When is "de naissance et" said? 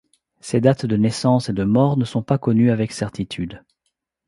0.87-1.53